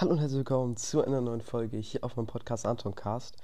Hallo 0.00 0.12
und 0.12 0.20
herzlich 0.20 0.38
willkommen 0.38 0.76
zu 0.76 1.04
einer 1.04 1.20
neuen 1.20 1.40
Folge 1.40 1.76
hier 1.76 2.04
auf 2.04 2.14
meinem 2.14 2.28
Podcast 2.28 2.66
Anton 2.66 2.94
Cast. 2.94 3.36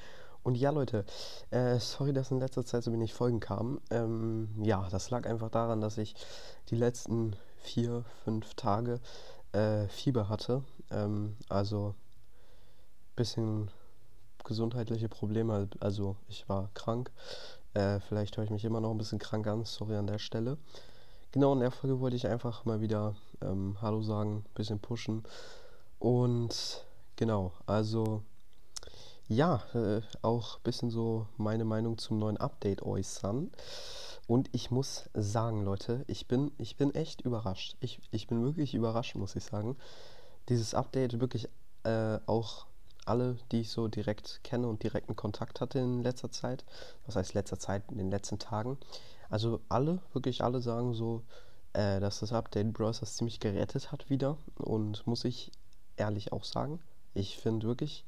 Und 0.44 0.54
ja, 0.54 0.70
Leute, 0.70 1.04
äh, 1.50 1.80
sorry, 1.80 2.12
dass 2.12 2.30
in 2.30 2.38
letzter 2.38 2.64
Zeit 2.64 2.84
so 2.84 2.92
wenig 2.92 3.12
Folgen 3.12 3.40
kamen. 3.40 3.80
Ähm, 3.90 4.48
ja, 4.62 4.86
das 4.88 5.10
lag 5.10 5.26
einfach 5.26 5.50
daran, 5.50 5.80
dass 5.80 5.98
ich 5.98 6.14
die 6.70 6.76
letzten 6.76 7.34
vier, 7.56 8.04
fünf 8.22 8.54
Tage 8.54 9.00
äh, 9.50 9.88
Fieber 9.88 10.28
hatte. 10.28 10.62
Ähm, 10.92 11.36
also 11.48 11.88
ein 11.88 13.16
bisschen 13.16 13.70
gesundheitliche 14.44 15.08
Probleme. 15.08 15.68
Also 15.80 16.14
ich 16.28 16.48
war 16.48 16.70
krank. 16.74 17.10
Äh, 17.72 17.98
vielleicht 17.98 18.36
höre 18.36 18.44
ich 18.44 18.50
mich 18.50 18.64
immer 18.64 18.80
noch 18.80 18.92
ein 18.92 18.98
bisschen 18.98 19.18
krank 19.18 19.48
an. 19.48 19.64
Sorry 19.64 19.96
an 19.96 20.06
der 20.06 20.20
Stelle. 20.20 20.58
Genau, 21.32 21.52
in 21.52 21.58
der 21.58 21.72
Folge 21.72 21.98
wollte 21.98 22.14
ich 22.14 22.28
einfach 22.28 22.64
mal 22.64 22.80
wieder 22.80 23.16
ähm, 23.42 23.76
Hallo 23.82 24.02
sagen, 24.02 24.44
ein 24.46 24.54
bisschen 24.54 24.78
pushen. 24.78 25.24
Und 26.04 26.84
genau, 27.16 27.52
also 27.64 28.20
ja, 29.26 29.62
äh, 29.72 30.02
auch 30.20 30.58
ein 30.58 30.62
bisschen 30.62 30.90
so 30.90 31.26
meine 31.38 31.64
Meinung 31.64 31.96
zum 31.96 32.18
neuen 32.18 32.36
Update 32.36 32.82
äußern. 32.82 33.50
Und 34.26 34.50
ich 34.52 34.70
muss 34.70 35.08
sagen, 35.14 35.64
Leute, 35.64 36.04
ich 36.06 36.28
bin, 36.28 36.52
ich 36.58 36.76
bin 36.76 36.94
echt 36.94 37.22
überrascht. 37.22 37.78
Ich, 37.80 38.02
ich 38.10 38.26
bin 38.26 38.44
wirklich 38.44 38.74
überrascht, 38.74 39.14
muss 39.14 39.34
ich 39.34 39.44
sagen. 39.44 39.78
Dieses 40.50 40.74
Update 40.74 41.20
wirklich 41.20 41.48
äh, 41.84 42.18
auch 42.26 42.66
alle, 43.06 43.38
die 43.50 43.62
ich 43.62 43.70
so 43.70 43.88
direkt 43.88 44.40
kenne 44.44 44.68
und 44.68 44.82
direkten 44.82 45.16
Kontakt 45.16 45.62
hatte 45.62 45.78
in 45.78 46.02
letzter 46.02 46.30
Zeit, 46.30 46.66
was 47.06 47.16
heißt 47.16 47.32
letzter 47.32 47.58
Zeit, 47.58 47.82
in 47.90 47.96
den 47.96 48.10
letzten 48.10 48.38
Tagen, 48.38 48.76
also 49.30 49.62
alle, 49.70 50.02
wirklich 50.12 50.44
alle 50.44 50.60
sagen 50.60 50.92
so, 50.92 51.22
äh, 51.72 51.98
dass 51.98 52.20
das 52.20 52.34
Update 52.34 52.74
Browsers 52.74 53.16
ziemlich 53.16 53.40
gerettet 53.40 53.90
hat 53.90 54.10
wieder 54.10 54.36
und 54.56 55.06
muss 55.06 55.24
ich 55.24 55.50
ehrlich 55.96 56.32
auch 56.32 56.44
sagen, 56.44 56.80
ich 57.14 57.38
finde 57.38 57.66
wirklich 57.66 58.04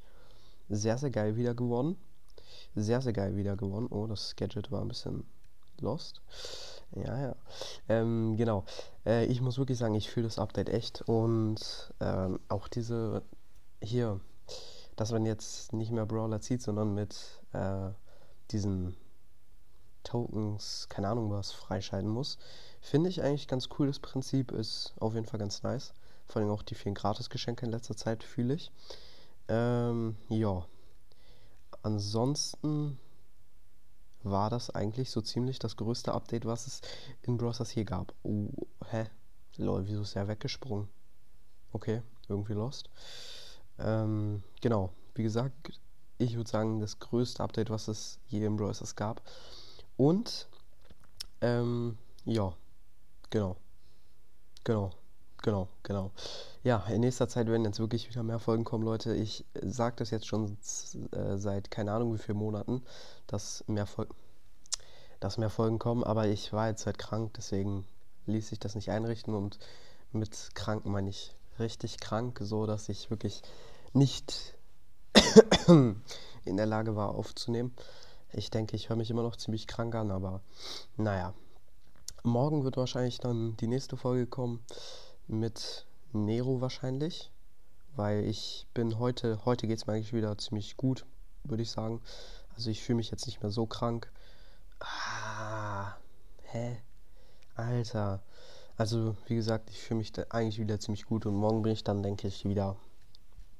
sehr, 0.68 0.98
sehr 0.98 1.10
geil 1.10 1.36
wieder 1.36 1.54
gewonnen. 1.54 1.96
Sehr, 2.74 3.00
sehr 3.00 3.12
geil 3.12 3.36
wieder 3.36 3.56
gewonnen. 3.56 3.88
Oh, 3.90 4.06
das 4.06 4.36
Gadget 4.36 4.70
war 4.70 4.82
ein 4.82 4.88
bisschen 4.88 5.24
lost. 5.80 6.20
Ja, 6.94 7.18
ja. 7.20 7.36
Ähm, 7.88 8.36
genau. 8.36 8.64
Äh, 9.04 9.26
ich 9.26 9.40
muss 9.40 9.58
wirklich 9.58 9.78
sagen, 9.78 9.94
ich 9.94 10.10
fühle 10.10 10.26
das 10.26 10.38
Update 10.38 10.68
echt. 10.68 11.02
Und 11.02 11.92
ähm, 12.00 12.40
auch 12.48 12.68
diese 12.68 13.22
hier, 13.82 14.20
dass 14.96 15.12
man 15.12 15.26
jetzt 15.26 15.72
nicht 15.72 15.90
mehr 15.90 16.06
Brawler 16.06 16.40
zieht, 16.40 16.62
sondern 16.62 16.94
mit 16.94 17.16
äh, 17.52 17.90
diesen 18.50 18.96
Tokens, 20.04 20.86
keine 20.88 21.08
Ahnung 21.08 21.30
was, 21.30 21.52
freischalten 21.52 22.10
muss. 22.10 22.38
Finde 22.80 23.10
ich 23.10 23.22
eigentlich 23.22 23.48
ganz 23.48 23.68
cool. 23.78 23.88
Das 23.88 23.98
Prinzip 23.98 24.52
ist 24.52 24.94
auf 25.00 25.14
jeden 25.14 25.26
Fall 25.26 25.40
ganz 25.40 25.62
nice. 25.62 25.92
Vor 26.28 26.42
allem 26.42 26.50
auch 26.50 26.62
die 26.62 26.74
vielen 26.74 26.94
Gratisgeschenke 26.94 27.66
in 27.66 27.72
letzter 27.72 27.96
Zeit 27.96 28.22
fühle 28.24 28.54
ich. 28.54 28.70
Ähm, 29.48 30.16
ja. 30.28 30.66
Ansonsten 31.82 32.98
war 34.22 34.50
das 34.50 34.70
eigentlich 34.70 35.10
so 35.10 35.20
ziemlich 35.20 35.58
das 35.58 35.76
größte 35.76 36.12
Update, 36.12 36.44
was 36.44 36.66
es 36.66 36.80
in 37.22 37.36
Browsers 37.36 37.70
hier 37.70 37.84
gab. 37.84 38.12
Oh, 38.22 38.48
hä? 38.90 39.06
Lol, 39.56 39.86
wieso 39.86 40.02
ist 40.02 40.16
er 40.16 40.28
weggesprungen? 40.28 40.88
Okay, 41.72 42.02
irgendwie 42.28 42.54
lost. 42.54 42.90
Ähm, 43.78 44.42
genau, 44.60 44.92
wie 45.14 45.22
gesagt, 45.22 45.78
ich 46.18 46.36
würde 46.36 46.50
sagen, 46.50 46.80
das 46.80 46.98
größte 46.98 47.42
Update, 47.42 47.70
was 47.70 47.88
es 47.88 48.18
je 48.26 48.44
in 48.44 48.56
Browsers 48.56 48.96
gab. 48.96 49.22
Und, 49.96 50.48
ähm, 51.40 51.98
ja, 52.24 52.54
genau, 53.30 53.56
genau. 54.64 54.90
Genau, 55.46 55.68
genau. 55.84 56.10
Ja, 56.64 56.84
in 56.88 57.02
nächster 57.02 57.28
Zeit 57.28 57.46
werden 57.46 57.64
jetzt 57.64 57.78
wirklich 57.78 58.10
wieder 58.10 58.24
mehr 58.24 58.40
Folgen 58.40 58.64
kommen, 58.64 58.82
Leute. 58.82 59.14
Ich 59.14 59.44
sage 59.54 59.94
das 59.94 60.10
jetzt 60.10 60.26
schon 60.26 60.58
äh, 61.12 61.36
seit 61.36 61.70
keine 61.70 61.92
Ahnung 61.92 62.12
wie 62.12 62.18
vielen 62.18 62.38
Monaten, 62.38 62.82
dass 63.28 63.62
mehr, 63.68 63.86
dass 65.20 65.38
mehr 65.38 65.48
Folgen 65.48 65.78
kommen, 65.78 66.02
aber 66.02 66.26
ich 66.26 66.52
war 66.52 66.66
jetzt 66.66 66.84
halt 66.84 66.98
krank, 66.98 67.34
deswegen 67.36 67.86
ließ 68.26 68.48
sich 68.48 68.58
das 68.58 68.74
nicht 68.74 68.90
einrichten 68.90 69.36
und 69.36 69.60
mit 70.10 70.50
krank 70.56 70.84
meine 70.84 71.10
ich 71.10 71.36
richtig 71.60 72.00
krank, 72.00 72.40
so 72.42 72.66
dass 72.66 72.88
ich 72.88 73.10
wirklich 73.10 73.42
nicht 73.92 74.56
in 75.68 76.56
der 76.56 76.66
Lage 76.66 76.96
war 76.96 77.14
aufzunehmen. 77.14 77.72
Ich 78.32 78.50
denke, 78.50 78.74
ich 78.74 78.88
höre 78.88 78.96
mich 78.96 79.12
immer 79.12 79.22
noch 79.22 79.36
ziemlich 79.36 79.68
krank 79.68 79.94
an, 79.94 80.10
aber 80.10 80.40
naja. 80.96 81.34
Morgen 82.24 82.64
wird 82.64 82.76
wahrscheinlich 82.76 83.20
dann 83.20 83.56
die 83.58 83.68
nächste 83.68 83.96
Folge 83.96 84.26
kommen 84.26 84.58
mit 85.28 85.86
Nero 86.12 86.60
wahrscheinlich, 86.60 87.30
weil 87.96 88.24
ich 88.24 88.66
bin 88.74 88.98
heute, 88.98 89.44
heute 89.44 89.66
geht 89.66 89.78
es 89.78 89.86
mir 89.86 89.94
eigentlich 89.94 90.12
wieder 90.12 90.36
ziemlich 90.38 90.76
gut, 90.76 91.04
würde 91.44 91.62
ich 91.62 91.70
sagen. 91.70 92.00
Also 92.54 92.70
ich 92.70 92.82
fühle 92.82 92.96
mich 92.96 93.10
jetzt 93.10 93.26
nicht 93.26 93.42
mehr 93.42 93.50
so 93.50 93.66
krank. 93.66 94.10
Ah, 94.80 95.96
hä? 96.42 96.80
Alter. 97.54 98.22
Also 98.76 99.16
wie 99.26 99.36
gesagt, 99.36 99.70
ich 99.70 99.80
fühle 99.80 99.98
mich 99.98 100.12
eigentlich 100.30 100.58
wieder 100.58 100.78
ziemlich 100.78 101.06
gut 101.06 101.26
und 101.26 101.34
morgen 101.34 101.62
bin 101.62 101.72
ich 101.72 101.84
dann, 101.84 102.02
denke 102.02 102.28
ich, 102.28 102.44
wieder 102.44 102.76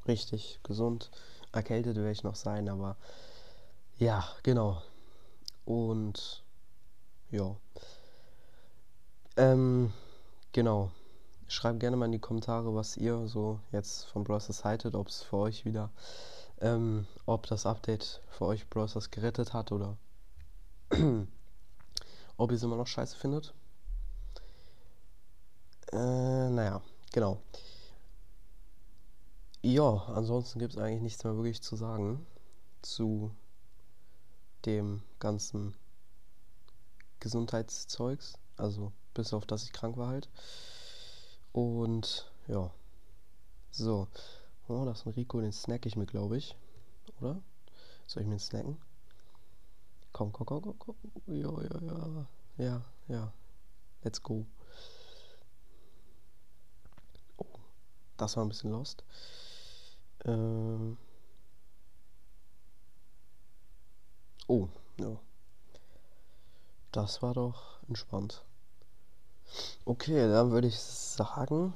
richtig 0.07 0.61
gesund. 0.63 1.11
Erkältet 1.53 1.97
werde 1.97 2.11
ich 2.11 2.23
noch 2.23 2.37
sein, 2.37 2.69
aber 2.69 2.97
ja, 3.99 4.25
genau. 4.43 4.83
Und 5.65 6.45
ja. 7.31 7.57
Ähm, 9.37 9.93
genau. 10.53 10.91
Schreibt 11.49 11.81
gerne 11.81 11.97
mal 11.97 12.07
in 12.07 12.13
die 12.13 12.19
Kommentare, 12.19 12.75
was 12.75 12.97
ihr 12.97 13.29
so 13.29 13.61
jetzt 13.71 14.07
von 14.07 14.25
Browsers 14.25 14.65
haltet, 14.65 14.95
ob 14.95 15.09
es 15.09 15.23
für 15.23 15.37
euch 15.37 15.65
wieder, 15.65 15.91
ähm, 16.61 17.07
ob 17.25 17.47
das 17.47 17.67
Update 17.67 18.21
für 18.31 18.47
euch 18.47 18.69
Browsers 18.69 19.11
gerettet 19.11 19.53
hat 19.53 19.71
oder 19.71 19.97
ob 22.37 22.51
ihr 22.51 22.57
es 22.57 22.63
immer 22.63 22.77
noch 22.77 22.87
scheiße 22.87 23.17
findet. 23.17 23.55
Äh, 25.93 26.51
naja, 26.51 26.83
genau. 27.13 27.41
Ja, 29.63 30.05
ansonsten 30.15 30.59
gibt 30.59 30.75
es 30.75 30.79
eigentlich 30.79 31.03
nichts 31.03 31.25
mehr 31.25 31.37
wirklich 31.37 31.63
zu 31.63 31.77
sagen 31.77 32.27
zu 32.83 33.31
dem 34.65 35.03
ganzen 35.19 35.75
Gesundheitszeugs. 37.21 38.35
Also 38.57 38.93
bis 39.15 39.33
auf 39.33 39.47
dass 39.47 39.65
ich 39.65 39.73
krank 39.73 39.97
war 39.97 40.09
halt. 40.09 40.29
Und 41.57 42.31
ja. 42.49 42.71
So. 43.71 44.09
Oh, 44.69 44.85
das 44.85 45.01
ist 45.01 45.07
ein 45.07 45.15
Rico, 45.15 45.41
den 45.41 45.53
snack 45.53 45.87
ich 45.87 45.97
mir, 45.97 46.05
glaube 46.05 46.37
ich. 46.37 46.55
Oder? 47.19 47.41
Soll 48.07 48.23
ich 48.23 48.29
mir 48.29 48.35
den 48.35 48.41
snacken? 48.41 48.77
Komm, 50.13 50.33
komm, 50.33 50.47
komm, 50.47 50.61
komm, 50.61 50.79
komm. 50.79 50.97
Ja, 51.29 51.51
ja, 51.63 51.81
ja. 51.83 52.27
Ja, 52.59 52.85
ja. 53.09 53.33
Let's 54.03 54.23
go. 54.23 54.45
Oh, 57.39 57.47
das 58.19 58.37
war 58.37 58.45
ein 58.45 58.51
bisschen 58.51 58.73
lost. 58.73 59.03
Ähm. 60.27 60.99
Oh, 64.47 64.69
ja. 65.01 65.19
Das 66.93 67.23
war 67.23 67.33
doch 67.33 67.83
entspannt. 67.89 68.46
Okay, 69.85 70.29
dann 70.29 70.51
würde 70.51 70.69
ich 70.69 70.79
sagen, 70.79 71.75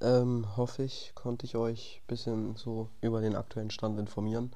ähm, 0.00 0.46
hoffe 0.56 0.82
ich, 0.82 1.12
konnte 1.14 1.46
ich 1.46 1.56
euch 1.56 2.00
ein 2.02 2.06
bisschen 2.06 2.56
so 2.56 2.88
über 3.00 3.20
den 3.20 3.36
aktuellen 3.36 3.70
Stand 3.70 3.98
informieren. 3.98 4.52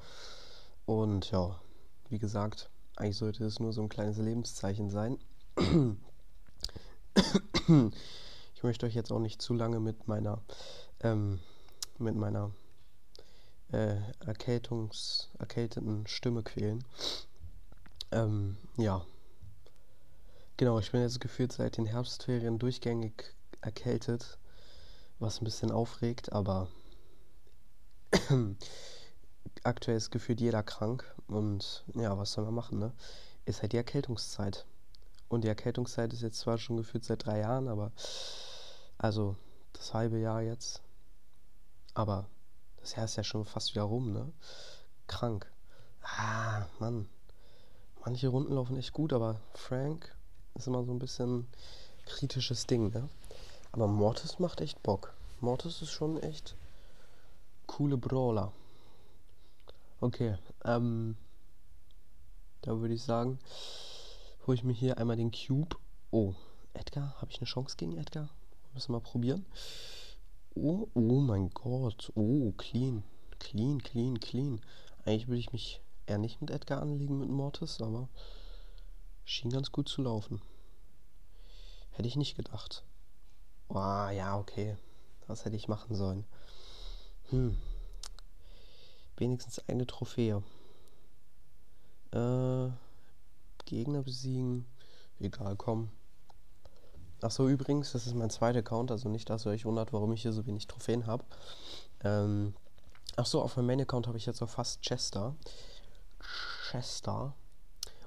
Und 0.86 1.30
ja, 1.30 1.60
wie 2.08 2.18
gesagt, 2.18 2.70
eigentlich 2.96 3.16
sollte 3.16 3.44
es 3.44 3.60
nur 3.60 3.72
so 3.72 3.82
ein 3.82 3.88
kleines 3.88 4.18
Lebenszeichen 4.18 4.90
sein. 4.90 5.18
Ich 8.54 8.62
möchte 8.62 8.86
euch 8.86 8.94
jetzt 8.94 9.12
auch 9.12 9.18
nicht 9.18 9.42
zu 9.42 9.54
lange 9.54 9.80
mit 9.80 10.08
meiner, 10.08 10.40
ähm, 11.00 11.40
mit 11.98 12.16
meiner 12.16 12.50
äh, 13.70 13.96
Erkältungs, 14.24 15.28
erkälteten 15.38 16.06
Stimme 16.06 16.42
quälen. 16.42 16.84
Ähm, 18.12 18.56
ja, 18.76 19.04
Genau, 20.58 20.78
ich 20.78 20.90
bin 20.90 21.02
jetzt 21.02 21.20
gefühlt 21.20 21.52
seit 21.52 21.76
den 21.76 21.84
Herbstferien 21.84 22.58
durchgängig 22.58 23.34
erkältet, 23.60 24.38
was 25.18 25.38
ein 25.38 25.44
bisschen 25.44 25.70
aufregt, 25.70 26.32
aber 26.32 26.68
aktuell 29.64 29.98
ist 29.98 30.10
gefühlt 30.10 30.40
jeder 30.40 30.62
krank 30.62 31.14
und 31.26 31.84
ja, 31.94 32.16
was 32.16 32.32
soll 32.32 32.46
man 32.46 32.54
machen, 32.54 32.78
ne? 32.78 32.94
Ist 33.44 33.60
halt 33.60 33.72
die 33.72 33.76
Erkältungszeit. 33.76 34.64
Und 35.28 35.44
die 35.44 35.48
Erkältungszeit 35.48 36.14
ist 36.14 36.22
jetzt 36.22 36.38
zwar 36.38 36.56
schon 36.56 36.78
gefühlt 36.78 37.04
seit 37.04 37.26
drei 37.26 37.40
Jahren, 37.40 37.68
aber 37.68 37.92
also 38.96 39.36
das 39.74 39.92
halbe 39.92 40.18
Jahr 40.18 40.40
jetzt. 40.40 40.80
Aber 41.92 42.30
das 42.80 42.94
Jahr 42.94 43.04
ist 43.04 43.16
ja 43.16 43.24
schon 43.24 43.44
fast 43.44 43.74
wieder 43.74 43.82
rum, 43.82 44.10
ne? 44.10 44.32
Krank. 45.06 45.52
Ah, 46.00 46.64
Mann. 46.78 47.10
Manche 48.02 48.28
Runden 48.28 48.54
laufen 48.54 48.78
echt 48.78 48.94
gut, 48.94 49.12
aber 49.12 49.42
Frank, 49.52 50.15
ist 50.56 50.66
immer 50.66 50.84
so 50.84 50.92
ein 50.92 50.98
bisschen 50.98 51.46
kritisches 52.06 52.66
Ding, 52.66 52.92
ne? 52.92 53.08
Aber 53.72 53.86
Mortis 53.86 54.38
macht 54.38 54.60
echt 54.60 54.82
Bock. 54.82 55.14
Mortis 55.40 55.82
ist 55.82 55.90
schon 55.90 56.22
echt 56.22 56.56
coole 57.66 57.96
Brawler. 57.96 58.52
Okay, 60.00 60.36
ähm, 60.64 61.16
da 62.62 62.80
würde 62.80 62.94
ich 62.94 63.02
sagen, 63.02 63.38
hole 64.46 64.56
ich 64.56 64.64
mir 64.64 64.72
hier 64.72 64.98
einmal 64.98 65.16
den 65.16 65.30
Cube. 65.30 65.76
Oh, 66.10 66.34
Edgar, 66.74 67.14
habe 67.20 67.30
ich 67.30 67.38
eine 67.38 67.46
Chance 67.46 67.76
gegen 67.76 67.96
Edgar? 67.96 68.28
Müssen 68.72 68.88
wir 68.88 68.98
mal 68.98 69.04
probieren. 69.04 69.46
Oh, 70.54 70.88
oh 70.94 71.20
mein 71.20 71.50
Gott. 71.50 72.12
Oh, 72.14 72.52
clean. 72.56 73.02
Clean, 73.38 73.82
clean, 73.82 74.20
clean. 74.20 74.60
Eigentlich 75.04 75.28
würde 75.28 75.40
ich 75.40 75.52
mich 75.52 75.80
eher 76.06 76.18
nicht 76.18 76.40
mit 76.40 76.50
Edgar 76.50 76.80
anlegen, 76.80 77.18
mit 77.18 77.28
Mortis, 77.28 77.80
aber 77.80 78.08
schien 79.26 79.50
ganz 79.50 79.72
gut 79.72 79.88
zu 79.88 80.00
laufen. 80.00 80.40
Hätte 81.90 82.08
ich 82.08 82.16
nicht 82.16 82.36
gedacht. 82.36 82.84
Oh, 83.68 83.74
ja, 83.74 84.38
okay. 84.38 84.76
Was 85.26 85.44
hätte 85.44 85.56
ich 85.56 85.68
machen 85.68 85.94
sollen? 85.94 86.24
Hm. 87.30 87.58
Wenigstens 89.16 89.58
eine 89.68 89.86
Trophäe. 89.86 90.42
Äh, 92.12 92.70
Gegner 93.64 94.02
besiegen. 94.02 94.64
Egal, 95.18 95.56
komm. 95.56 95.90
Achso, 97.20 97.48
übrigens, 97.48 97.92
das 97.92 98.06
ist 98.06 98.14
mein 98.14 98.30
zweiter 98.30 98.60
Account, 98.60 98.90
also 98.90 99.08
nicht, 99.08 99.28
dass 99.28 99.46
ihr 99.46 99.50
euch 99.50 99.64
wundert, 99.64 99.92
warum 99.92 100.12
ich 100.12 100.22
hier 100.22 100.32
so 100.32 100.46
wenig 100.46 100.66
Trophäen 100.66 101.06
habe. 101.06 101.24
Ähm, 102.04 102.54
achso, 103.16 103.40
auf 103.40 103.56
meinem 103.56 103.66
Main-Account 103.66 104.06
habe 104.06 104.18
ich 104.18 104.26
jetzt 104.26 104.42
auch 104.42 104.50
fast 104.50 104.82
Chester. 104.82 105.34
Chester. 106.70 107.34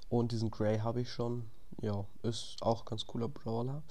Und 0.09 0.31
diesen 0.31 0.51
Grey 0.51 0.79
habe 0.79 1.01
ich 1.01 1.11
schon. 1.11 1.49
Ja, 1.81 2.05
ist 2.23 2.57
auch 2.61 2.83
ganz 2.83 3.05
cooler 3.07 3.29
Brawler. 3.29 3.83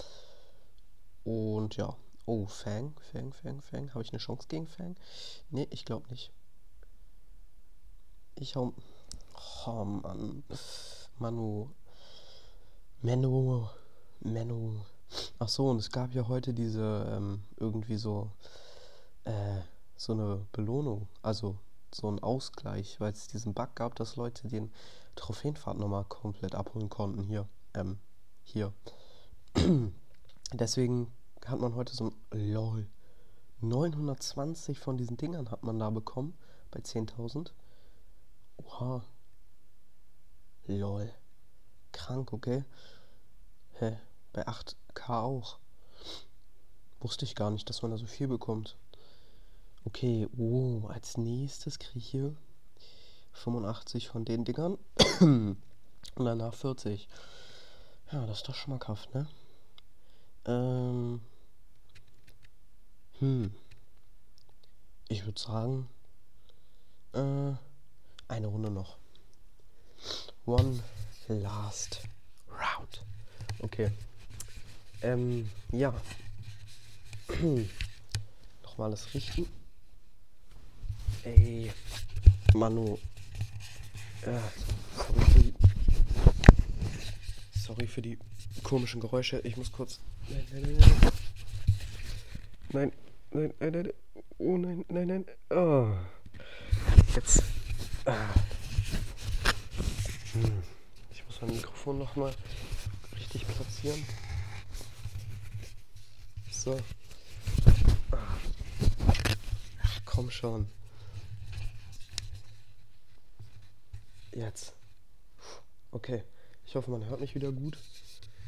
Und 1.25 1.77
ja. 1.77 1.97
Oh, 2.27 2.47
Fang, 2.47 2.95
Fang, 3.11 3.33
Fang, 3.33 3.63
Fang. 3.63 3.95
Habe 3.95 4.03
ich 4.03 4.13
eine 4.13 4.19
Chance 4.19 4.49
gegen 4.49 4.67
Fang? 4.67 4.97
Nee, 5.51 5.67
ich 5.71 5.87
glaube 5.87 6.07
nicht. 6.11 6.31
Ich 8.35 8.55
hau. 8.55 8.75
Oh 9.67 9.85
Mann. 9.85 10.43
Manu. 11.19 11.71
Menno. 13.01 13.71
Menno. 14.21 14.85
Ach 15.39 15.49
so, 15.49 15.71
und 15.71 15.79
es 15.79 15.91
gab 15.91 16.13
ja 16.15 16.29
heute 16.29 16.53
diese, 16.53 17.11
ähm, 17.11 17.43
irgendwie 17.57 17.97
so, 17.97 18.31
äh, 19.25 19.61
so 19.97 20.13
eine 20.13 20.47
Belohnung. 20.53 21.09
Also 21.23 21.57
so 21.95 22.11
ein 22.11 22.23
Ausgleich, 22.23 23.01
weil 23.01 23.13
es 23.13 23.29
diesen 23.29 23.55
Bug 23.55 23.75
gab, 23.75 23.95
dass 23.97 24.17
Leute 24.17 24.49
den 24.49 24.73
Trophäenpfad 25.17 25.79
nochmal 25.79 26.05
komplett 26.05 26.55
abholen 26.55 26.89
konnten. 26.89 27.23
Hier. 27.25 27.49
Ähm, 27.75 27.99
hier. 28.45 28.73
Deswegen 30.53 31.13
hat 31.45 31.61
man 31.61 31.75
heute 31.75 31.95
so 31.95 32.07
ein. 32.07 32.15
LOL. 32.53 32.87
920 33.61 34.79
von 34.79 34.97
diesen 34.97 35.17
Dingern 35.17 35.51
hat 35.51 35.65
man 35.65 35.79
da 35.79 35.91
bekommen. 35.91 36.37
Bei 36.71 36.81
10.000. 36.81 37.51
Oha. 38.59 39.05
LOL. 40.67 41.13
Krank, 41.93 42.33
okay. 42.33 42.65
Hä? 43.73 43.99
Bei 44.33 44.47
8k 44.47 45.23
auch. 45.23 45.59
Wusste 47.01 47.25
ich 47.25 47.35
gar 47.35 47.51
nicht, 47.51 47.69
dass 47.69 47.83
man 47.83 47.91
da 47.91 47.97
so 47.97 48.07
viel 48.07 48.29
bekommt. 48.29 48.77
Okay, 49.85 50.29
oh, 50.37 50.87
als 50.89 51.17
nächstes 51.17 51.79
kriege 51.79 51.99
ich 51.99 52.11
hier 52.11 52.37
85 53.33 54.09
von 54.09 54.25
den 54.25 54.45
Dingern. 54.45 54.79
Und 55.21 55.57
danach 56.17 56.55
40. 56.55 57.09
Ja, 58.13 58.27
das 58.27 58.39
ist 58.39 58.49
doch 58.49 58.55
schmackhaft, 58.55 59.15
ne? 59.15 59.27
Ähm. 60.47 61.21
Hm. 63.19 63.53
Ich 65.09 65.25
würde 65.25 65.41
sagen, 65.41 65.89
äh, 67.13 67.53
eine 68.29 68.47
Runde 68.47 68.71
noch. 68.71 68.97
One 70.47 70.83
last 71.29 72.03
round. 72.49 73.03
Okay. 73.61 73.91
Ähm, 75.03 75.51
ja. 75.73 75.95
Nochmal 78.63 78.89
alles 78.89 79.13
richten. 79.15 79.47
Ey. 81.25 81.73
Manu. 82.55 82.99
Äh, 84.23 84.39
sorry 84.97 85.25
für 85.31 85.41
die. 85.41 85.55
Sorry 87.55 87.87
für 87.87 88.03
die 88.03 88.19
komischen 88.63 89.01
Geräusche. 89.01 89.41
Ich 89.45 89.57
muss 89.57 89.71
kurz. 89.73 90.01
Nein, 90.29 90.47
nein, 90.53 90.63
nein, 90.63 90.77
nein. 90.79 91.13
Nein, 92.71 92.93
nein, 93.33 93.55
nein, 93.61 93.73
nein. 93.73 93.93
Oh 94.39 94.57
nein, 94.57 94.85
nein, 94.89 95.07
nein. 95.07 95.25
Oh. 95.51 95.93
Jetzt. 97.15 97.43
Ah. 98.05 98.29
Hm. 100.33 100.63
Ich 101.13 101.25
muss 101.25 101.41
mein 101.41 101.51
Mikrofon 101.51 101.99
nochmal 101.99 102.33
richtig 103.17 103.47
platzieren. 103.47 104.05
So. 106.51 106.79
Ach, 109.83 110.01
komm 110.05 110.31
schon. 110.31 110.69
Jetzt. 114.39 114.73
Okay. 115.91 116.23
Ich 116.65 116.77
hoffe, 116.77 116.91
man 116.91 117.05
hört 117.07 117.21
mich 117.21 117.35
wieder 117.35 117.51
gut. 117.51 117.77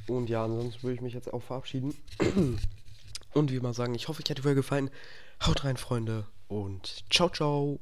Und 0.06 0.30
ja, 0.30 0.44
ansonsten 0.44 0.82
würde 0.82 0.94
ich 0.94 1.00
mich 1.00 1.14
jetzt 1.14 1.32
auch 1.32 1.42
verabschieden. 1.42 1.94
Und 3.34 3.50
wie 3.50 3.56
immer 3.56 3.74
sagen, 3.74 3.94
ich 3.94 4.06
hoffe, 4.08 4.22
euch 4.22 4.30
hat 4.30 4.38
Folge 4.40 4.60
gefallen. 4.60 4.90
Haut 5.44 5.64
rein, 5.64 5.76
Freunde. 5.76 6.26
Und 6.48 7.04
ciao, 7.10 7.28
ciao. 7.28 7.80